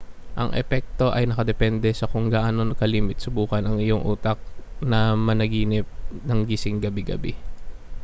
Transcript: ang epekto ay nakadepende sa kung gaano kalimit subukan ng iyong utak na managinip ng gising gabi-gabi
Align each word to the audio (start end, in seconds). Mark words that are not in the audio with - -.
ang 0.41 0.49
epekto 0.61 1.07
ay 1.17 1.25
nakadepende 1.29 1.89
sa 1.93 2.09
kung 2.11 2.25
gaano 2.35 2.61
kalimit 2.81 3.17
subukan 3.25 3.61
ng 3.65 3.77
iyong 3.85 4.01
utak 4.13 4.37
na 4.89 4.99
managinip 5.27 5.85
ng 6.27 6.39
gising 6.49 6.77
gabi-gabi 6.85 7.33